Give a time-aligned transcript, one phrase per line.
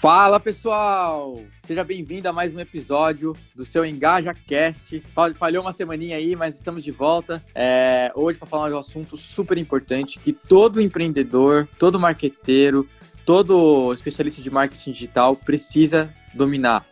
[0.00, 1.42] Fala pessoal!
[1.62, 4.98] Seja bem-vindo a mais um episódio do seu EngajaCast.
[5.38, 9.18] Falhou uma semaninha aí, mas estamos de volta é, hoje para falar de um assunto
[9.18, 12.88] super importante que todo empreendedor, todo marqueteiro,
[13.26, 16.86] todo especialista de marketing digital precisa dominar,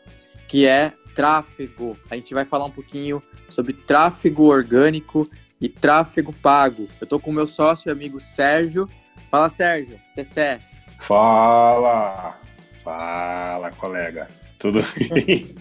[0.46, 1.96] que é tráfego.
[2.11, 5.27] A gente vai falar um pouquinho sobre tráfego orgânico
[5.59, 6.86] e tráfego pago.
[7.00, 8.86] Eu estou com o meu sócio e amigo Sérgio.
[9.31, 9.99] Fala, Sérgio.
[10.13, 10.61] Cessé.
[10.99, 12.47] Fala!
[12.89, 14.29] Fala, colega.
[14.59, 14.81] Tudo
[15.13, 15.55] bem?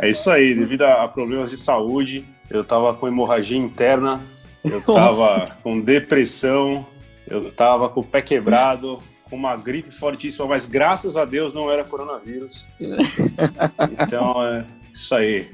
[0.00, 4.20] É isso aí, devido a problemas de saúde, eu tava com hemorragia interna,
[4.62, 6.86] eu tava com depressão,
[7.26, 11.68] eu tava com o pé quebrado, com uma gripe fortíssima, mas graças a Deus não
[11.68, 12.68] era coronavírus.
[14.00, 15.50] Então, é isso aí.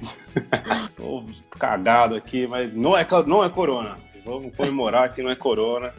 [0.95, 1.25] Tô
[1.59, 3.97] cagado aqui, mas não é, não é corona.
[4.27, 5.95] Vamos comemorar que não é corona.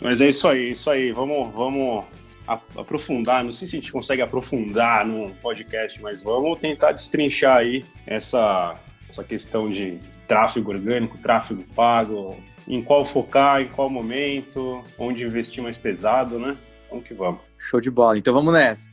[0.00, 1.12] Mas é isso aí, isso aí.
[1.12, 2.06] Vamos, vamos
[2.46, 7.84] aprofundar, não sei se a gente consegue aprofundar num podcast, mas vamos tentar destrinchar aí
[8.06, 8.76] essa,
[9.08, 12.36] essa questão de tráfego orgânico, tráfego pago,
[12.66, 16.56] em qual focar, em qual momento, onde investir mais pesado, né?
[16.90, 17.40] Vamos que vamos.
[17.58, 18.18] Show de bola.
[18.18, 18.90] Então vamos nessa.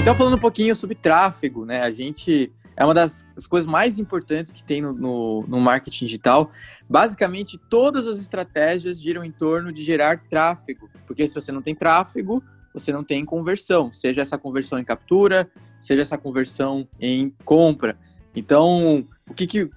[0.00, 1.82] Então falando um pouquinho sobre tráfego, né?
[1.82, 2.50] A gente
[2.80, 6.50] é uma das coisas mais importantes que tem no, no, no, marketing digital.
[6.88, 11.74] Basicamente, todas as estratégias giram em torno de gerar tráfego, porque se você não tem
[11.74, 12.42] tráfego,
[12.72, 17.98] você não tem conversão, seja essa conversão em captura, seja essa conversão em compra.
[18.34, 19.68] Então, o que, que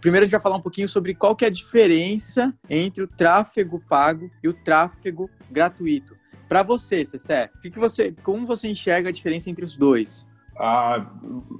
[0.00, 3.06] primeiro a gente vai falar um pouquinho sobre qual que é a diferença entre o
[3.06, 6.16] tráfego pago e o tráfego gratuito.
[6.48, 10.28] Para você, Cessé, que, que você, como você enxerga a diferença entre os dois?
[10.60, 11.06] A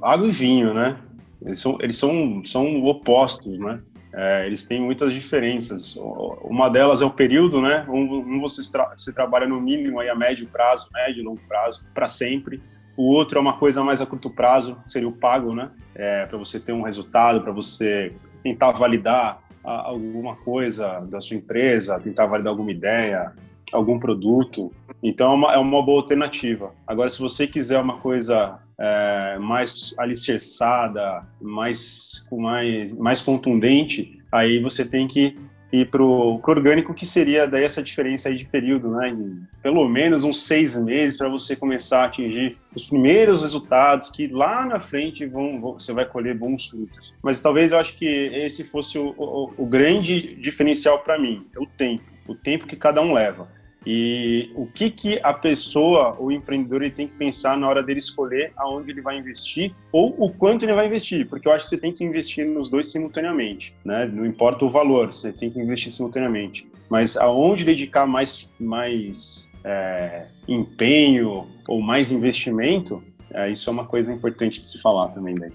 [0.03, 0.99] água e vinho, né?
[1.43, 3.81] Eles são, eles são, são opostos, né?
[4.13, 5.97] É, eles têm muitas diferenças.
[6.43, 7.87] Uma delas é o período, né?
[7.89, 11.41] Um, um você, tra você trabalha no mínimo aí a médio prazo, médio e longo
[11.49, 12.61] prazo, para sempre.
[12.97, 15.71] O outro é uma coisa mais a curto prazo, seria o pago, né?
[15.95, 18.13] É, para você ter um resultado, para você
[18.43, 23.33] tentar validar a, alguma coisa da sua empresa, tentar validar alguma ideia,
[23.73, 24.73] algum produto.
[25.03, 26.75] Então é uma, é uma boa alternativa.
[26.87, 34.85] Agora, se você quiser uma coisa é, mais alicerçada, mais, mais, mais contundente, aí você
[34.85, 35.37] tem que
[35.73, 39.17] ir para o orgânico, que seria daí essa diferença aí de período, né?
[39.63, 44.67] pelo menos uns seis meses para você começar a atingir os primeiros resultados que lá
[44.67, 47.15] na frente vão, vão você vai colher bons frutos.
[47.23, 51.61] Mas talvez eu acho que esse fosse o, o, o grande diferencial para mim, é
[51.61, 53.47] o tempo, o tempo que cada um leva.
[53.87, 57.99] E o que, que a pessoa, o empreendedor, ele tem que pensar na hora dele
[57.99, 61.71] escolher aonde ele vai investir ou o quanto ele vai investir, porque eu acho que
[61.71, 64.07] você tem que investir nos dois simultaneamente, né?
[64.07, 66.71] Não importa o valor, você tem que investir simultaneamente.
[66.91, 73.03] Mas aonde dedicar mais, mais é, empenho ou mais investimento,
[73.33, 75.53] é, isso é uma coisa importante de se falar também daí.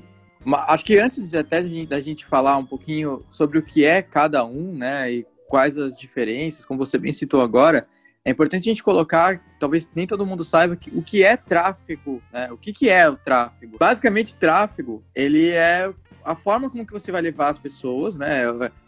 [0.67, 4.45] Acho que antes de até da gente falar um pouquinho sobre o que é cada
[4.45, 7.87] um, né, e quais as diferenças, como você bem citou agora,
[8.25, 12.19] é importante a gente colocar, talvez nem todo mundo saiba, que, o que é tráfego,
[12.33, 12.51] né?
[12.51, 13.77] O que, que é o tráfego?
[13.77, 15.93] Basicamente, tráfego, ele é
[16.23, 18.41] a forma como que você vai levar as pessoas, né?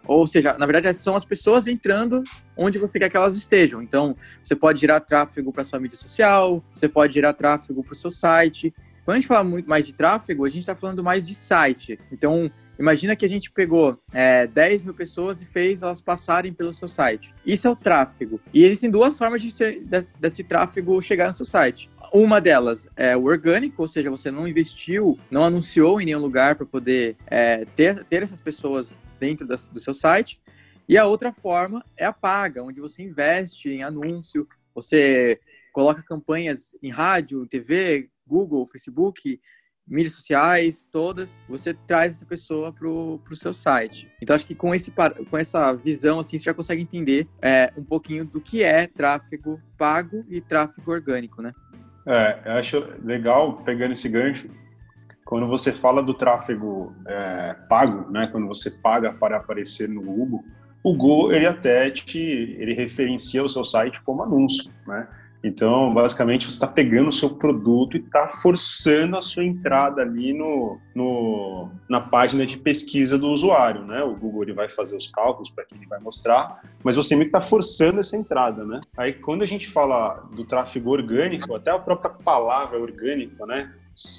[0.08, 2.24] Ou seja, na verdade, são as pessoas entrando
[2.58, 3.80] onde você quer que elas estejam.
[3.80, 7.96] Então, você pode gerar tráfego para sua mídia social, você pode gerar tráfego para o
[7.96, 8.74] seu site.
[9.06, 12.00] Quando a gente fala muito mais de tráfego, a gente está falando mais de site.
[12.12, 16.73] Então, Imagina que a gente pegou é, 10 mil pessoas e fez elas passarem pelo
[16.73, 17.33] seu site.
[17.45, 18.39] Isso é o tráfego.
[18.53, 21.89] E existem duas formas de ser, de, desse tráfego chegar no seu site.
[22.13, 26.55] Uma delas é o orgânico, ou seja, você não investiu, não anunciou em nenhum lugar
[26.55, 30.39] para poder é, ter, ter essas pessoas dentro das, do seu site.
[30.88, 35.39] E a outra forma é a paga, onde você investe em anúncio, você
[35.73, 39.39] coloca campanhas em rádio, TV, Google, Facebook,
[39.88, 44.10] mídias sociais, todas, você traz essa pessoa pro, pro seu site.
[44.22, 44.92] Então, acho que com, esse,
[45.30, 49.62] com essa visão, assim, você já consegue entender é, um pouquinho do que é tráfego
[49.78, 51.54] pago e tráfego orgânico, né?
[52.06, 54.50] É, eu acho legal, pegando esse gancho,
[55.25, 60.44] quando você fala do tráfego é, pago, né, quando você paga para aparecer no Google,
[60.81, 65.06] o Google, ele até te, ele referencia o seu site como anúncio, né?
[65.47, 70.33] Então, basicamente, você está pegando o seu produto e está forçando a sua entrada ali
[70.33, 74.03] no, no, na página de pesquisa do usuário, né?
[74.03, 77.29] O Google ele vai fazer os cálculos para que ele vai mostrar, mas você meio
[77.29, 78.81] que está forçando essa entrada, né?
[78.97, 83.71] Aí, quando a gente fala do tráfego orgânico, até a própria palavra orgânica, né?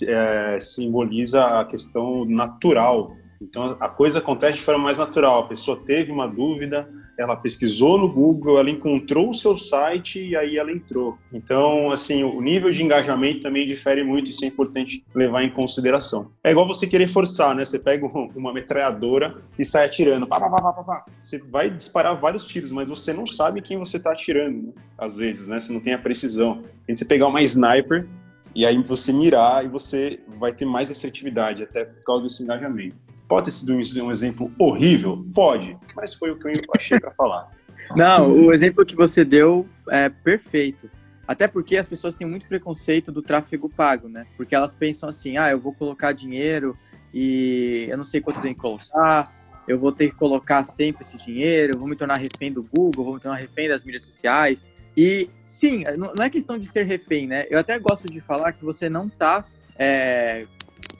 [0.03, 3.15] É, simboliza a questão natural.
[3.41, 5.45] Então, a coisa acontece de forma mais natural.
[5.45, 6.89] A pessoa teve uma dúvida,
[7.19, 11.19] ela pesquisou no Google, ela encontrou o seu site e aí ela entrou.
[11.33, 16.31] Então, assim, o nível de engajamento também difere muito, isso é importante levar em consideração.
[16.45, 17.65] É igual você querer forçar, né?
[17.65, 20.29] Você pega uma metralhadora e sai atirando.
[20.29, 21.05] Pá, pá, pá, pá, pá.
[21.21, 24.73] Você vai disparar vários tiros, mas você não sabe quem você está atirando, né?
[24.97, 25.59] às vezes, né?
[25.59, 26.63] Você não tem a precisão.
[26.87, 28.07] Tem que você pegar uma sniper
[28.55, 32.97] e aí você mirar e você vai ter mais assertividade, até por causa desse engajamento.
[33.29, 35.23] Pode ter sido um exemplo horrível?
[35.35, 37.53] Pode, mas foi o que eu achei para falar.
[37.95, 40.91] Não, o exemplo que você deu é perfeito.
[41.27, 44.27] Até porque as pessoas têm muito preconceito do tráfego pago, né?
[44.37, 46.77] Porque elas pensam assim, ah, eu vou colocar dinheiro
[47.13, 49.25] e eu não sei quanto tem que colocar,
[49.69, 53.15] eu vou ter que colocar sempre esse dinheiro, vou me tornar refém do Google, vou
[53.15, 54.67] me tornar refém das mídias sociais.
[54.97, 57.47] E sim, não é questão de ser refém, né?
[57.51, 59.45] Eu até gosto de falar que você não está
[59.79, 60.47] é,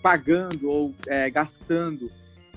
[0.03, 2.11] pagando ou é, gastando,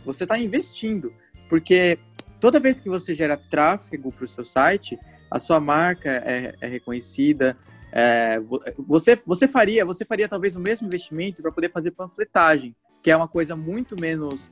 [0.06, 1.14] você está investindo,
[1.50, 1.98] porque
[2.40, 4.98] toda vez que você gera tráfego para o seu site,
[5.30, 7.56] a sua marca é, é reconhecida.
[7.92, 8.40] É,
[8.88, 13.16] você, você faria, você faria talvez o mesmo investimento para poder fazer panfletagem, que é
[13.16, 14.52] uma coisa muito menos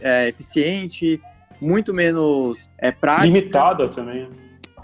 [0.00, 1.20] é, eficiente,
[1.60, 3.26] muito menos é, prática.
[3.26, 4.28] Limitada também.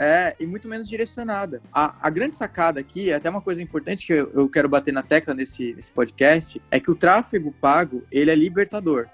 [0.00, 1.62] É, e muito menos direcionada.
[1.72, 5.02] A, a grande sacada aqui, até uma coisa importante que eu, eu quero bater na
[5.02, 9.08] tecla nesse, nesse podcast, é que o tráfego pago, ele é libertador.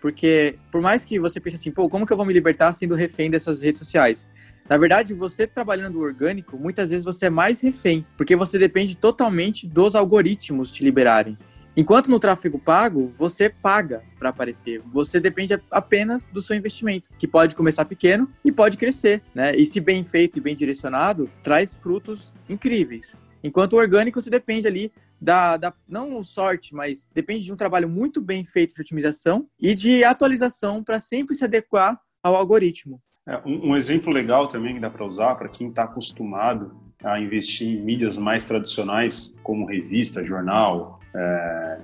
[0.00, 2.94] Porque, por mais que você pense assim, pô, como que eu vou me libertar sendo
[2.94, 4.26] refém dessas redes sociais?
[4.68, 9.66] Na verdade, você trabalhando orgânico, muitas vezes você é mais refém, porque você depende totalmente
[9.66, 11.38] dos algoritmos te liberarem.
[11.76, 14.80] Enquanto no tráfego pago, você paga para aparecer.
[14.92, 19.54] Você depende apenas do seu investimento, que pode começar pequeno e pode crescer, né?
[19.54, 23.14] E se bem feito e bem direcionado, traz frutos incríveis.
[23.44, 24.90] Enquanto o orgânico, você depende ali
[25.20, 29.74] da, da, não sorte, mas depende de um trabalho muito bem feito de otimização e
[29.74, 33.02] de atualização para sempre se adequar ao algoritmo.
[33.28, 36.74] É, um, um, exemplo legal também que dá para usar para quem está acostumado
[37.04, 41.78] a investir em mídias mais tradicionais, como revista, jornal, é,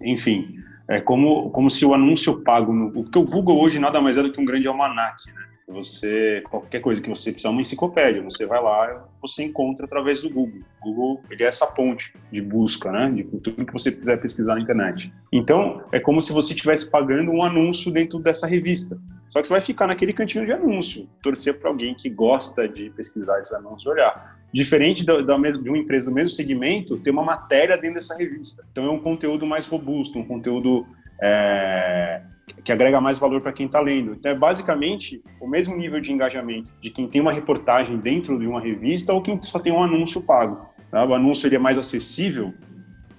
[0.00, 4.16] enfim, é como, como se o anúncio pago, no, porque o Google hoje nada mais
[4.16, 5.48] é do que um grande almanac, né?
[5.68, 10.30] Você, qualquer coisa que você precisar, uma enciclopédia, você vai lá, você encontra através do
[10.30, 10.60] Google.
[10.80, 13.10] O Google, ele é essa ponte de busca, né?
[13.10, 15.12] De tudo que você quiser pesquisar na internet.
[15.30, 18.98] Então, é como se você estivesse pagando um anúncio dentro dessa revista.
[19.28, 22.88] Só que você vai ficar naquele cantinho de anúncio, torcer para alguém que gosta de
[22.90, 24.37] pesquisar esses anúncios olhar.
[24.52, 28.16] Diferente da, da mesma, de uma empresa do mesmo segmento, ter uma matéria dentro dessa
[28.16, 28.64] revista.
[28.72, 30.86] Então é um conteúdo mais robusto, um conteúdo
[31.22, 32.22] é,
[32.64, 34.12] que agrega mais valor para quem está lendo.
[34.12, 38.46] Então é basicamente o mesmo nível de engajamento de quem tem uma reportagem dentro de
[38.46, 40.66] uma revista ou quem só tem um anúncio pago.
[40.90, 41.04] Tá?
[41.04, 42.54] O anúncio ele é mais acessível,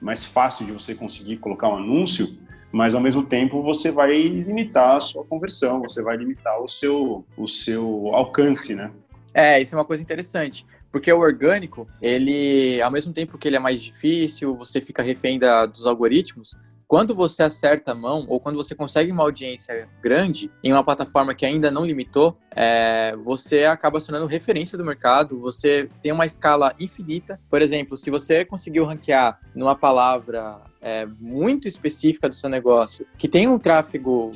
[0.01, 2.37] mais fácil de você conseguir colocar um anúncio,
[2.71, 7.25] mas ao mesmo tempo você vai limitar a sua conversão, você vai limitar o seu,
[7.37, 8.91] o seu alcance, né?
[9.33, 10.65] É, isso é uma coisa interessante.
[10.91, 15.37] Porque o orgânico, ele, ao mesmo tempo que ele é mais difícil, você fica refém
[15.37, 16.55] da, dos algoritmos,
[16.89, 21.35] quando você acerta a mão, ou quando você consegue uma audiência grande em uma plataforma
[21.35, 26.25] que ainda não limitou, é, você acaba se tornando referência do mercado, você tem uma
[26.25, 27.39] escala infinita.
[27.47, 33.27] Por exemplo, se você conseguiu ranquear numa palavra é, muito específica do seu negócio, que
[33.27, 34.31] tem um tráfego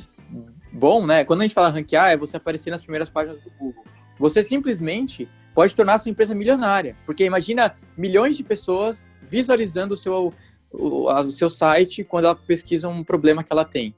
[0.72, 1.24] bom, né?
[1.24, 3.84] Quando a gente fala ranquear, é você aparecer nas primeiras páginas do Google.
[4.16, 6.96] Você simplesmente pode tornar sua empresa milionária.
[7.06, 10.34] Porque imagina milhões de pessoas visualizando o seu,
[10.70, 13.94] o, o seu site quando ela pesquisa um problema que ela tem.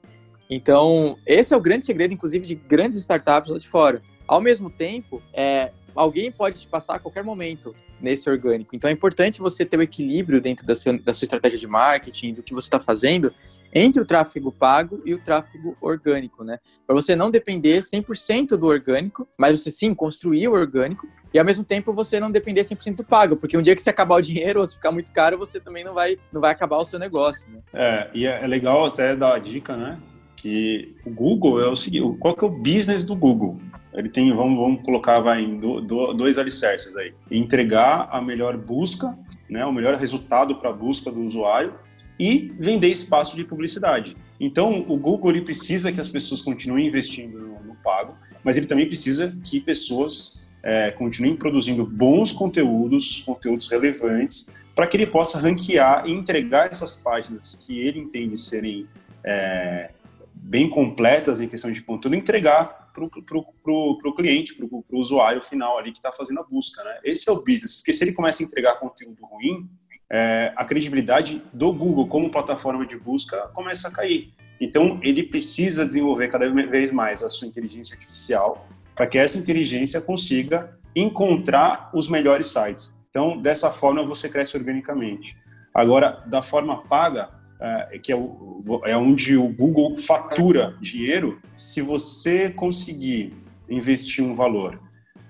[0.49, 4.01] Então, esse é o grande segredo, inclusive, de grandes startups lá de fora.
[4.27, 8.75] Ao mesmo tempo, é, alguém pode te passar a qualquer momento nesse orgânico.
[8.75, 12.33] Então, é importante você ter o equilíbrio dentro da sua, da sua estratégia de marketing,
[12.33, 13.33] do que você está fazendo,
[13.73, 16.59] entre o tráfego pago e o tráfego orgânico, né?
[16.85, 21.45] Para você não depender 100% do orgânico, mas você sim construir o orgânico e ao
[21.45, 24.21] mesmo tempo você não depender 100% do pago, porque um dia que você acabar o
[24.21, 26.99] dinheiro ou se ficar muito caro, você também não vai, não vai acabar o seu
[26.99, 27.59] negócio, né?
[27.73, 29.97] É, e é, é legal até dar a dica, né?
[30.35, 33.59] Que o Google é o seguinte, qual que é o business do Google?
[33.93, 37.13] Ele tem, vamos, vamos colocar vai, em do, do, dois alicerces aí.
[37.31, 39.17] Entregar a melhor busca,
[39.49, 41.73] né, o melhor resultado para a busca do usuário
[42.19, 44.15] e vender espaço de publicidade.
[44.39, 48.65] Então, o Google ele precisa que as pessoas continuem investindo no, no pago, mas ele
[48.65, 55.39] também precisa que pessoas é, continuem produzindo bons conteúdos, conteúdos relevantes, para que ele possa
[55.39, 58.87] ranquear e entregar essas páginas que ele entende serem
[59.23, 59.91] é,
[60.33, 65.91] bem completas em questão de conteúdo, entregar para o cliente, para o usuário final ali
[65.91, 66.83] que está fazendo a busca.
[66.83, 66.99] Né?
[67.03, 69.69] Esse é o business, porque se ele começa a entregar conteúdo ruim,
[70.11, 74.33] é, a credibilidade do Google como plataforma de busca começa a cair.
[74.59, 80.01] Então, ele precisa desenvolver cada vez mais a sua inteligência artificial para que essa inteligência
[80.01, 82.97] consiga encontrar os melhores sites.
[83.09, 85.37] Então, dessa forma, você cresce organicamente.
[85.73, 91.81] Agora, da forma paga, é, que é, o, é onde o Google fatura dinheiro, se
[91.81, 93.33] você conseguir
[93.69, 94.79] investir um valor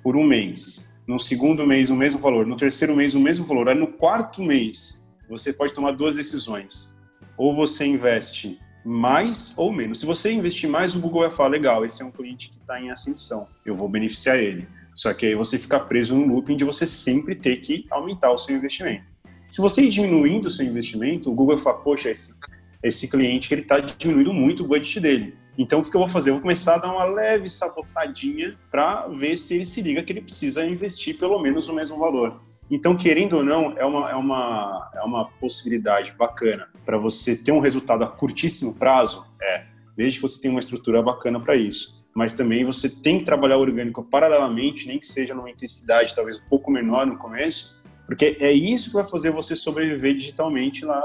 [0.01, 3.69] por um mês, no segundo mês o mesmo valor, no terceiro mês o mesmo valor,
[3.69, 6.95] aí no quarto mês você pode tomar duas decisões.
[7.37, 9.99] Ou você investe mais ou menos.
[9.99, 12.81] Se você investir mais, o Google vai falar, legal, esse é um cliente que está
[12.81, 14.67] em ascensão, eu vou beneficiar ele.
[14.93, 18.37] Só que aí você fica preso num looping de você sempre ter que aumentar o
[18.37, 19.05] seu investimento.
[19.49, 22.39] Se você ir diminuindo o seu investimento, o Google vai falar, poxa, esse,
[22.83, 25.35] esse cliente ele está diminuindo muito o budget dele.
[25.57, 26.29] Então, o que eu vou fazer?
[26.29, 30.13] Eu vou começar a dar uma leve sabotadinha para ver se ele se liga que
[30.13, 32.39] ele precisa investir pelo menos o mesmo valor.
[32.69, 37.51] Então, querendo ou não, é uma, é uma, é uma possibilidade bacana para você ter
[37.51, 42.05] um resultado a curtíssimo prazo, é, desde que você tenha uma estrutura bacana para isso.
[42.13, 46.37] Mas também você tem que trabalhar o orgânico paralelamente, nem que seja numa intensidade talvez
[46.37, 50.99] um pouco menor no começo, porque é isso que vai fazer você sobreviver digitalmente lá,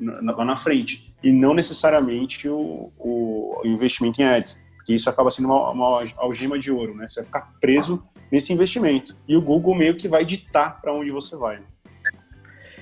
[0.00, 1.14] lá na frente.
[1.22, 4.66] E não necessariamente o, o investimento em ads.
[4.84, 7.08] Que isso acaba sendo uma, uma algema de ouro, né?
[7.08, 9.16] Você vai ficar preso nesse investimento.
[9.26, 11.60] E o Google meio que vai ditar para onde você vai.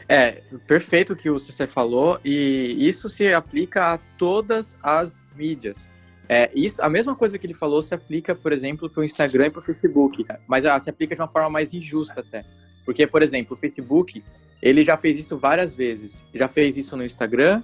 [0.08, 1.36] É, perfeito o que o
[1.68, 5.88] falou, e isso se aplica a todas as mídias.
[6.28, 9.46] É, isso, a mesma coisa que ele falou se aplica, por exemplo, para o Instagram
[9.46, 12.44] e para o Facebook, mas ah, se aplica de uma forma mais injusta até.
[12.86, 14.22] Porque, por exemplo, o Facebook,
[14.62, 16.24] ele já fez isso várias vezes.
[16.32, 17.62] Já fez isso no Instagram,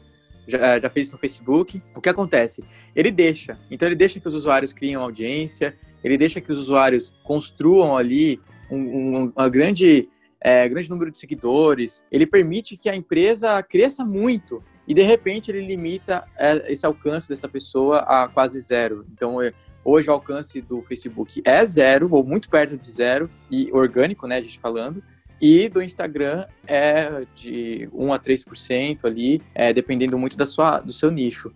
[0.48, 1.80] já, eh, já fez isso no Facebook.
[1.94, 2.64] O que acontece?
[2.94, 3.56] Ele deixa.
[3.70, 8.40] Então, ele deixa que os usuários criem audiência, ele deixa que os usuários construam ali
[8.68, 10.08] um, um grande,
[10.40, 12.02] é, grande número de seguidores.
[12.10, 14.60] Ele permite que a empresa cresça muito.
[14.88, 19.06] E, de repente, ele limita é, esse alcance dessa pessoa a quase zero.
[19.12, 19.38] Então,
[19.84, 24.36] Hoje o alcance do Facebook é zero, ou muito perto de zero, e orgânico, né,
[24.36, 25.02] a gente falando.
[25.42, 30.92] E do Instagram é de 1 a 3% ali, é, dependendo muito da sua, do
[30.92, 31.52] seu nicho.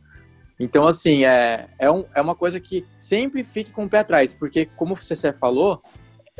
[0.59, 4.35] Então, assim, é, é, um, é uma coisa que sempre fique com o pé atrás,
[4.35, 5.81] porque, como você falou,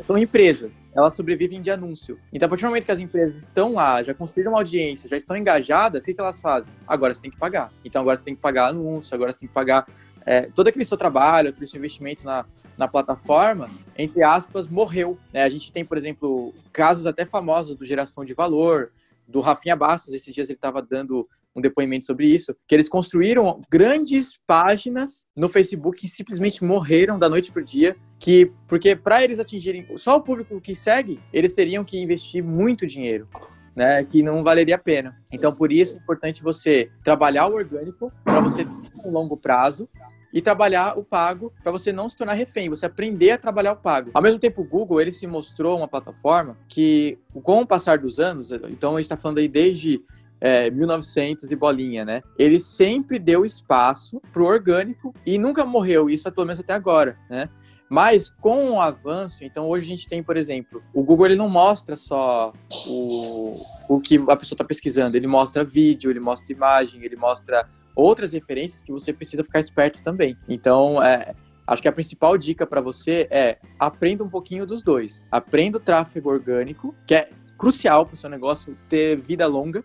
[0.05, 2.19] são empresas, elas sobrevivem de anúncio.
[2.33, 5.15] Então, a partir do momento que as empresas estão lá, já construíram uma audiência, já
[5.15, 6.73] estão engajadas, o que elas fazem?
[6.85, 7.71] Agora você tem que pagar.
[7.85, 9.87] Então, agora você tem que pagar anúncio, agora você tem que pagar
[10.27, 12.45] é, todo aquele seu trabalho, aquele seu investimento na,
[12.77, 15.17] na plataforma, entre aspas, morreu.
[15.31, 15.41] Né?
[15.41, 18.91] A gente tem, por exemplo, casos até famosos do geração de valor,
[19.25, 23.61] do Rafinha Bastos, esses dias ele estava dando um depoimento sobre isso, que eles construíram
[23.69, 29.23] grandes páginas no Facebook que simplesmente morreram da noite para o dia, que porque para
[29.23, 33.27] eles atingirem só o público que segue, eles teriam que investir muito dinheiro.
[33.75, 35.15] Né, que não valeria a pena.
[35.31, 39.87] Então, por isso é importante você trabalhar o orgânico para você ter um longo prazo
[40.37, 43.75] e trabalhar o pago para você não se tornar refém, você aprender a trabalhar o
[43.75, 44.11] pago.
[44.13, 48.19] Ao mesmo tempo, o Google ele se mostrou uma plataforma que, com o passar dos
[48.19, 49.99] anos, então a gente está falando aí desde
[50.39, 52.21] é, 1900 e bolinha, né?
[52.37, 57.17] Ele sempre deu espaço para o orgânico e nunca morreu, isso pelo menos até agora,
[57.27, 57.49] né?
[57.89, 61.49] Mas com o avanço, então hoje a gente tem, por exemplo, o Google ele não
[61.49, 62.53] mostra só
[62.85, 67.67] o, o que a pessoa está pesquisando, ele mostra vídeo, ele mostra imagem, ele mostra
[67.97, 70.37] outras referências que você precisa ficar esperto também.
[70.47, 71.33] Então, é,
[71.65, 75.23] acho que a principal dica para você é aprenda um pouquinho dos dois.
[75.31, 79.83] Aprenda o tráfego orgânico, que é crucial para o seu negócio ter vida longa,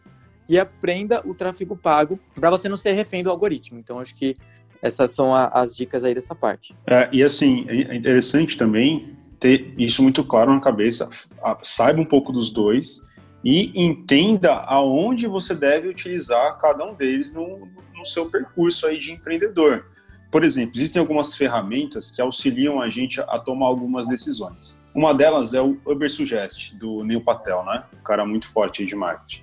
[0.48, 3.78] e aprenda o tráfego pago para você não ser refém do algoritmo.
[3.78, 4.36] Então, acho que
[4.82, 6.74] essas são a, as dicas aí dessa parte.
[6.86, 11.08] É, e assim, é interessante também ter isso muito claro na cabeça.
[11.62, 13.10] Saiba um pouco dos dois
[13.44, 17.68] e entenda aonde você deve utilizar cada um deles no,
[18.02, 19.86] no seu percurso aí de empreendedor.
[20.30, 24.82] Por exemplo, existem algumas ferramentas que auxiliam a gente a tomar algumas decisões.
[24.94, 27.84] Uma delas é o Uber Suggest, do Neil Patel, né?
[27.98, 29.42] Um cara muito forte de marketing.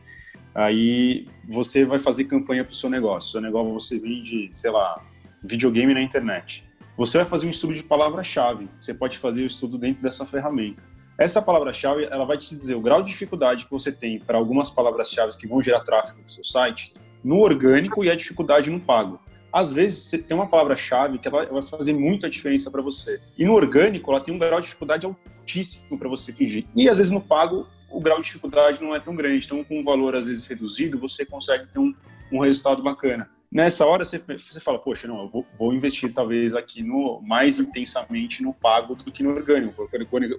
[0.54, 3.32] Aí você vai fazer campanha para o seu negócio.
[3.32, 5.02] Seu negócio você vende, sei lá,
[5.44, 6.68] videogame na internet.
[6.98, 8.68] Você vai fazer um estudo de palavra-chave.
[8.82, 10.84] Você pode fazer o estudo dentro dessa ferramenta.
[11.20, 14.70] Essa palavra-chave, ela vai te dizer o grau de dificuldade que você tem para algumas
[14.72, 19.20] palavras-chave que vão gerar tráfego no seu site no orgânico e a dificuldade no pago.
[19.52, 23.20] Às vezes você tem uma palavra-chave que ela vai fazer muita diferença para você.
[23.38, 26.68] E no orgânico ela tem um grau de dificuldade altíssimo para você atingir.
[26.76, 29.46] E às vezes no pago o grau de dificuldade não é tão grande.
[29.46, 31.94] Então com um valor às vezes reduzido você consegue ter um,
[32.32, 33.30] um resultado bacana.
[33.52, 37.58] Nessa hora você, você fala, poxa, não, eu vou, vou, investir talvez aqui no mais
[37.58, 39.90] intensamente no pago do que no orgânico.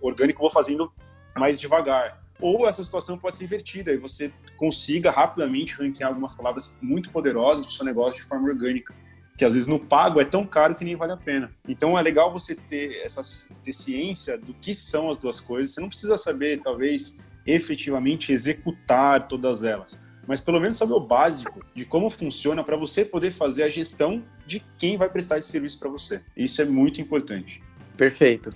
[0.01, 0.93] Orgânico eu vou fazendo
[1.37, 2.23] mais devagar.
[2.41, 7.65] Ou essa situação pode ser invertida e você consiga rapidamente ranquear algumas palavras muito poderosas
[7.65, 8.95] para o seu negócio de forma orgânica.
[9.39, 11.51] que às vezes no pago é tão caro que nem vale a pena.
[11.67, 13.23] Então é legal você ter essa
[13.65, 15.73] ter ciência do que são as duas coisas.
[15.73, 19.99] Você não precisa saber, talvez, efetivamente executar todas elas,
[20.29, 24.23] mas pelo menos saber o básico de como funciona para você poder fazer a gestão
[24.47, 26.21] de quem vai prestar esse serviço para você.
[26.37, 27.63] Isso é muito importante.
[27.97, 28.55] Perfeito.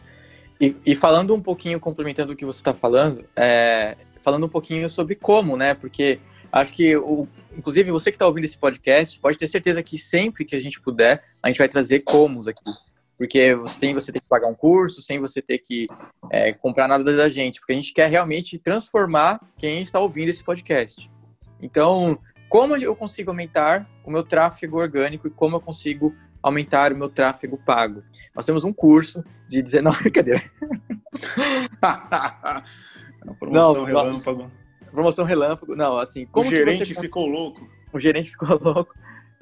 [0.60, 4.88] E, e, falando um pouquinho, complementando o que você está falando, é, falando um pouquinho
[4.88, 5.74] sobre como, né?
[5.74, 6.18] Porque
[6.50, 10.44] acho que, o, inclusive, você que está ouvindo esse podcast, pode ter certeza que sempre
[10.44, 12.64] que a gente puder, a gente vai trazer comos aqui.
[13.16, 15.86] Porque sem você ter que pagar um curso, sem você ter que
[16.32, 20.42] é, comprar nada da gente, porque a gente quer realmente transformar quem está ouvindo esse
[20.42, 21.08] podcast.
[21.60, 26.96] Então, como eu consigo aumentar o meu tráfego orgânico e como eu consigo aumentar o
[26.96, 28.02] meu tráfego pago.
[28.34, 30.10] Nós temos um curso de 19.
[33.32, 34.50] Promoção não, relâmpago.
[34.90, 35.74] Promoção relâmpago.
[35.74, 36.26] Não, assim.
[36.26, 37.00] Como o gerente você...
[37.00, 37.66] ficou louco.
[37.92, 38.94] O gerente ficou louco.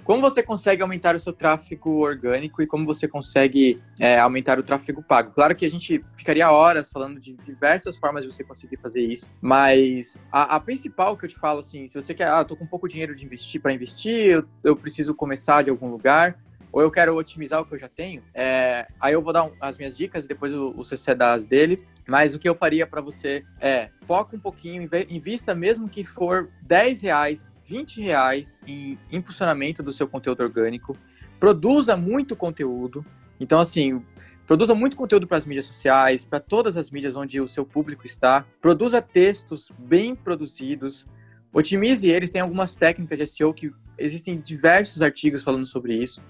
[0.05, 4.63] Como você consegue aumentar o seu tráfego orgânico e como você consegue é, aumentar o
[4.63, 5.31] tráfego pago?
[5.33, 9.31] Claro que a gente ficaria horas falando de diversas formas de você conseguir fazer isso,
[9.41, 12.67] mas a, a principal que eu te falo, assim, se você quer, ah, tô com
[12.67, 16.37] pouco dinheiro de investir para investir, eu, eu preciso começar de algum lugar,
[16.73, 19.53] ou eu quero otimizar o que eu já tenho, é, aí eu vou dar um,
[19.61, 21.87] as minhas dicas e depois o, o CC dá as dele.
[22.09, 26.51] Mas o que eu faria para você é foca um pouquinho, invista mesmo que for
[26.63, 30.97] 10 reais, 20 reais em impulsionamento do seu conteúdo orgânico,
[31.39, 33.05] produza muito conteúdo.
[33.39, 34.03] Então, assim,
[34.47, 38.07] produza muito conteúdo para as mídias sociais, para todas as mídias onde o seu público
[38.07, 38.45] está.
[38.61, 41.07] Produza textos bem produzidos,
[41.53, 42.31] otimize eles.
[42.31, 46.21] Tem algumas técnicas de SEO que existem diversos artigos falando sobre isso.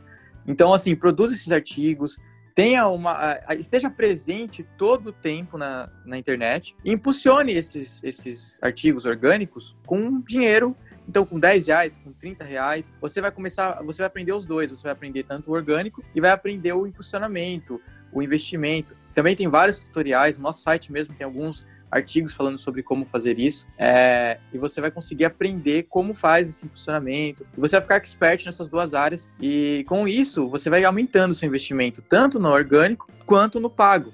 [0.46, 2.18] Então, assim, produza esses artigos,
[2.54, 9.04] tenha uma, esteja presente todo o tempo na, na internet e impulsione esses, esses artigos
[9.04, 10.76] orgânicos com dinheiro.
[11.08, 14.70] Então, com 10 reais, com 30 reais, você vai começar, você vai aprender os dois.
[14.70, 17.80] Você vai aprender tanto o orgânico e vai aprender o impulsionamento,
[18.12, 18.94] o investimento.
[19.12, 23.38] Também tem vários tutoriais, no nosso site mesmo tem alguns artigos falando sobre como fazer
[23.38, 27.96] isso, é, e você vai conseguir aprender como faz esse funcionamento, e você vai ficar
[27.96, 32.48] expert nessas duas áreas, e com isso você vai aumentando o seu investimento, tanto no
[32.48, 34.12] orgânico quanto no pago,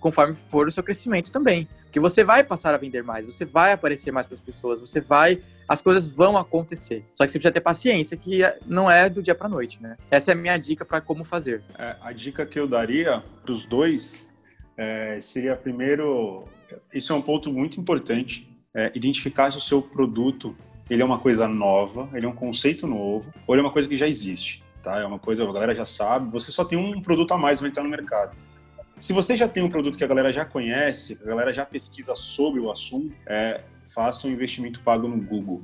[0.00, 1.68] conforme for o seu crescimento também.
[1.92, 5.00] Que você vai passar a vender mais, você vai aparecer mais para as pessoas, você
[5.00, 5.42] vai.
[5.68, 7.04] As coisas vão acontecer.
[7.14, 9.96] Só que você precisa ter paciência, que não é do dia para noite, né?
[10.10, 11.62] Essa é a minha dica para como fazer.
[11.78, 14.28] É, a dica que eu daria para os dois
[14.76, 16.44] é, seria primeiro
[16.92, 18.48] isso é um ponto muito importante.
[18.74, 20.56] É, identificar se o seu produto
[20.88, 23.88] ele é uma coisa nova, ele é um conceito novo, ou ele é uma coisa
[23.88, 24.62] que já existe.
[24.82, 24.98] Tá?
[24.98, 27.70] É uma coisa, a galera já sabe, você só tem um produto a mais vai
[27.70, 28.36] entrar no mercado.
[28.96, 31.64] Se você já tem um produto que a galera já conhece, que a galera já
[31.64, 35.62] pesquisa sobre o assunto, é, faça um investimento pago no Google.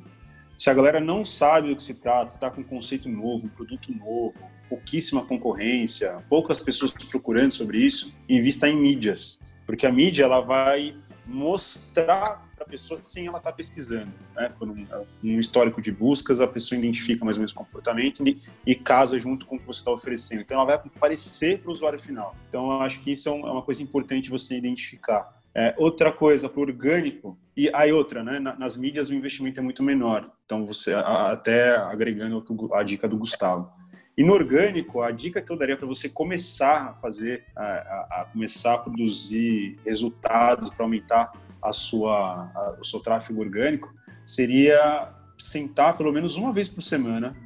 [0.56, 3.46] Se a galera não sabe do que se trata, se está com um conceito novo,
[3.46, 4.34] um produto novo,
[4.68, 10.96] pouquíssima concorrência, poucas pessoas procurando sobre isso, invista em mídias, porque a mídia ela vai
[11.26, 14.12] mostrar para a pessoa sem ela estar tá pesquisando.
[14.34, 14.50] Né?
[14.58, 14.86] Por um,
[15.22, 19.18] um, histórico de buscas, a pessoa identifica mais ou menos o comportamento e, e casa
[19.18, 20.40] junto com o que você está oferecendo.
[20.40, 22.34] Então, ela vai aparecer para o usuário final.
[22.48, 25.36] Então, eu acho que isso é, é uma coisa importante você identificar.
[25.54, 28.38] É, outra coisa, para o orgânico, e aí outra, né?
[28.38, 30.30] nas mídias o investimento é muito menor.
[30.44, 33.72] Então, você até agregando a dica do Gustavo.
[34.16, 38.20] E no orgânico, a dica que eu daria para você começar a fazer, a, a,
[38.22, 43.92] a, começar a produzir resultados para aumentar a sua, a, o seu tráfego orgânico,
[44.24, 47.36] seria sentar pelo menos uma vez por semana,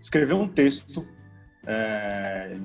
[0.00, 1.06] escrever um texto,
[1.66, 2.56] é,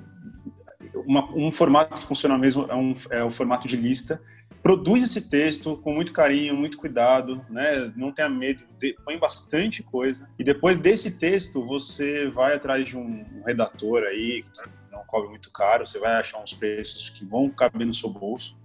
[0.95, 4.21] uma, um formato que funciona mesmo é, um, é o formato de lista,
[4.61, 7.91] produz esse texto com muito carinho, muito cuidado, né?
[7.95, 10.27] Não tenha medo, de, põe bastante coisa.
[10.37, 14.49] E depois desse texto, você vai atrás de um, um redator aí, que
[14.91, 18.57] não cobre muito caro, você vai achar uns preços que vão caber no seu bolso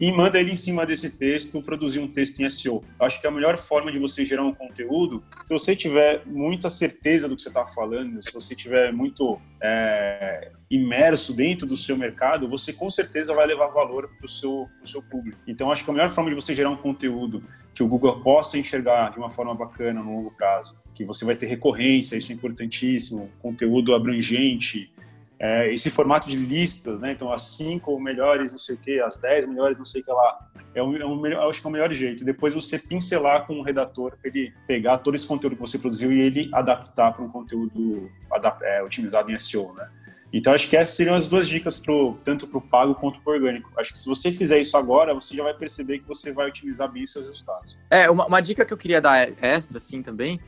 [0.00, 2.82] e manda ele em cima desse texto produzir um texto em SEO.
[2.98, 6.70] Eu acho que a melhor forma de você gerar um conteúdo, se você tiver muita
[6.70, 10.19] certeza do que você está falando, se você tiver muito é,
[10.70, 15.02] imerso dentro do seu mercado, você com certeza vai levar valor para o seu, seu
[15.02, 15.38] público.
[15.46, 17.42] Então, acho que a melhor forma de você gerar um conteúdo
[17.74, 21.34] que o Google possa enxergar de uma forma bacana no longo prazo, que você vai
[21.34, 24.92] ter recorrência, isso é importantíssimo, conteúdo abrangente,
[25.40, 27.12] é, esse formato de listas, né?
[27.12, 30.10] Então, as cinco melhores, não sei o que, as dez melhores, não sei o que
[30.10, 30.50] lá.
[30.74, 32.24] É um, é um, acho que é o melhor jeito.
[32.24, 36.12] Depois você pincelar com o redator para ele pegar todo esse conteúdo que você produziu
[36.12, 38.10] e ele adaptar para um conteúdo
[38.62, 39.88] é, otimizado em SEO, né?
[40.32, 43.32] Então, acho que essas seriam as duas dicas pro, tanto para o pago quanto para
[43.32, 43.70] o orgânico.
[43.76, 46.90] Acho que se você fizer isso agora, você já vai perceber que você vai otimizar
[46.90, 47.76] bem seus resultados.
[47.90, 50.40] É, uma, uma dica que eu queria dar extra, assim, também,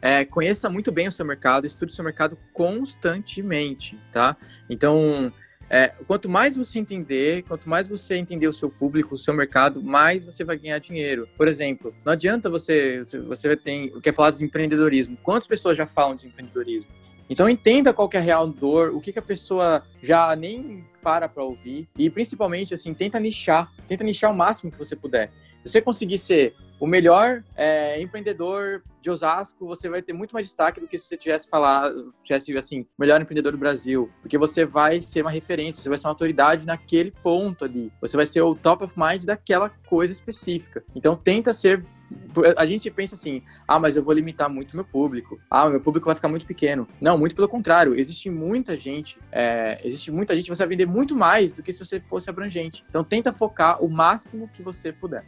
[0.00, 4.36] é, conheça muito bem o seu mercado, estude o seu mercado constantemente, tá?
[4.70, 5.32] Então,
[5.68, 9.82] é, quanto mais você entender, quanto mais você entender o seu público, o seu mercado,
[9.82, 11.28] mais você vai ganhar dinheiro.
[11.36, 15.16] Por exemplo, não adianta você, você, você tem, quer falar de empreendedorismo.
[15.22, 16.90] Quantas pessoas já falam de empreendedorismo?
[17.28, 21.28] Então entenda qual é a real dor, o que, que a pessoa já nem para
[21.28, 25.30] para ouvir e principalmente assim tenta nichar, tenta nichar o máximo que você puder.
[25.64, 30.46] Se você conseguir ser o melhor é, empreendedor de Osasco, você vai ter muito mais
[30.46, 34.64] destaque do que se você tivesse falado, tivesse assim, melhor empreendedor do Brasil, porque você
[34.64, 38.42] vai ser uma referência, você vai ser uma autoridade naquele ponto ali, você vai ser
[38.42, 40.84] o top of mind daquela coisa específica.
[40.94, 41.84] Então tenta ser
[42.56, 46.06] a gente pensa assim, ah, mas eu vou limitar muito meu público, ah, meu público
[46.06, 46.86] vai ficar muito pequeno.
[47.00, 51.16] Não, muito pelo contrário, existe muita gente, é, existe muita gente, você vai vender muito
[51.16, 52.84] mais do que se você fosse abrangente.
[52.88, 55.24] Então tenta focar o máximo que você puder.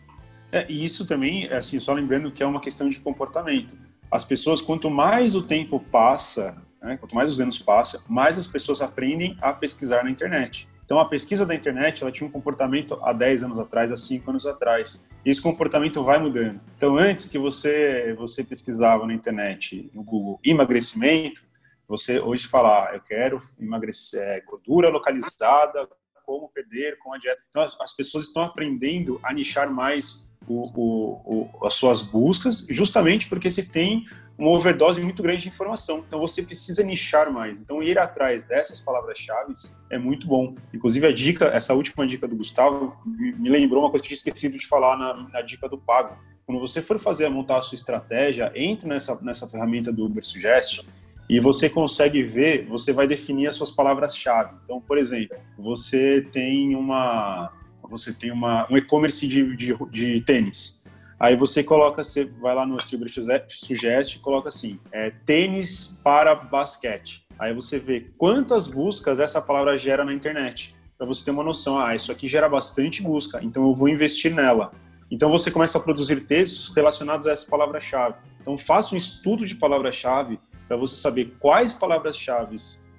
[0.50, 3.76] É, e isso também, assim, só lembrando que é uma questão de comportamento.
[4.10, 8.46] As pessoas, quanto mais o tempo passa, né, quanto mais os anos passam, mais as
[8.46, 10.68] pessoas aprendem a pesquisar na internet.
[10.84, 14.30] Então, a pesquisa da internet, ela tinha um comportamento há 10 anos atrás, há 5
[14.30, 15.04] anos atrás.
[15.24, 16.60] E esse comportamento vai mudando.
[16.76, 21.42] Então, antes que você, você pesquisava na internet, no Google, emagrecimento,
[21.86, 25.88] você hoje fala, ah, eu quero emagrecer é, gordura localizada,
[26.24, 27.40] como perder com a dieta.
[27.48, 32.66] Então, as, as pessoas estão aprendendo a nichar mais o, o, o, as suas buscas,
[32.68, 34.06] justamente porque se tem
[34.38, 36.04] uma overdose muito grande de informação.
[36.06, 37.60] Então você precisa nichar mais.
[37.60, 39.52] Então ir atrás dessas palavras-chave
[39.90, 40.54] é muito bom.
[40.72, 44.30] Inclusive a dica, essa última dica do Gustavo, me lembrou uma coisa que eu tinha
[44.30, 46.16] esquecido de falar na, na dica do Pago.
[46.46, 50.82] Quando você for fazer montar a sua estratégia, entre nessa, nessa ferramenta do Uber Suggest
[51.28, 54.54] e você consegue ver, você vai definir as suas palavras-chave.
[54.64, 57.52] Então, por exemplo, você tem uma
[57.90, 60.77] você tem uma, um e-commerce de, de, de, tênis.
[61.18, 63.10] Aí você coloca, você vai lá no Silver
[63.48, 67.26] Suggest e coloca assim, é, tênis para basquete.
[67.38, 70.76] Aí você vê quantas buscas essa palavra gera na internet.
[70.96, 74.32] Para você ter uma noção, ah, isso aqui gera bastante busca, então eu vou investir
[74.32, 74.72] nela.
[75.10, 78.16] Então você começa a produzir textos relacionados a essa palavra-chave.
[78.40, 82.56] Então faça um estudo de palavra-chave para você saber quais palavras-chave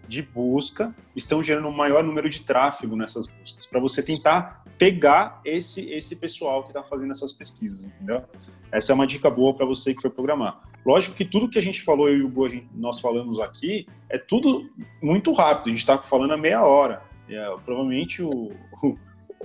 [0.07, 5.41] de busca estão gerando um maior número de tráfego nessas buscas, para você tentar pegar
[5.43, 8.23] esse, esse pessoal que está fazendo essas pesquisas, entendeu?
[8.71, 10.61] Essa é uma dica boa para você que foi programar.
[10.85, 14.17] Lógico que tudo que a gente falou, eu e o Gu, nós falamos aqui, é
[14.17, 14.69] tudo
[15.03, 17.03] muito rápido, a gente está falando a meia hora.
[17.27, 18.29] É, provavelmente o,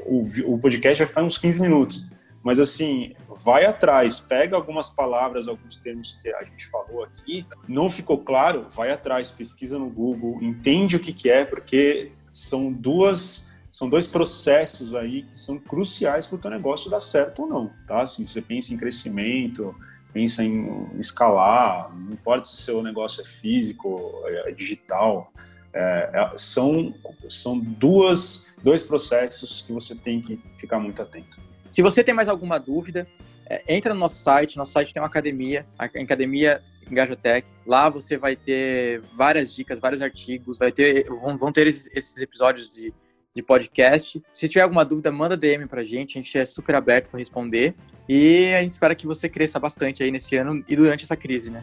[0.07, 2.09] o, o podcast vai ficar uns 15 minutos.
[2.41, 7.89] Mas assim, vai atrás, pega algumas palavras, alguns termos que a gente falou aqui, não
[7.89, 13.54] ficou claro, vai atrás, pesquisa no Google, entende o que, que é, porque são duas
[13.75, 17.73] são dois processos aí que são cruciais para o teu negócio dar certo ou não,
[17.89, 18.03] tá?
[18.03, 19.75] Assim, você pensa em crescimento,
[20.13, 25.33] pensa em escalar, não importa se o seu negócio é físico, é digital,
[25.73, 26.95] é, é, são,
[27.29, 31.41] são duas, dois processos que você tem que ficar muito atento.
[31.69, 33.09] Se você tem mais alguma dúvida,
[33.51, 34.57] é, entra no nosso site.
[34.57, 37.51] Nosso site tem uma academia, a Academia Engajotech.
[37.67, 42.17] Lá você vai ter várias dicas, vários artigos, vai ter, vão, vão ter esses, esses
[42.19, 42.95] episódios de,
[43.35, 44.23] de podcast.
[44.33, 47.75] Se tiver alguma dúvida, manda DM pra gente, a gente é super aberto para responder.
[48.09, 51.51] E a gente espera que você cresça bastante aí nesse ano e durante essa crise,
[51.51, 51.63] né?